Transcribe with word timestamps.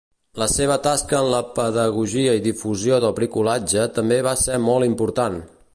La 0.43 0.45
seva 0.53 0.77
tasca 0.87 1.17
en 1.17 1.27
la 1.33 1.41
pedagogia 1.59 2.33
i 2.39 2.43
difusió 2.49 2.99
del 3.05 3.15
bricolatge 3.21 3.83
també 3.99 4.21
va 4.29 4.37
ser 4.47 4.63
molt 4.73 4.91
important. 4.95 5.43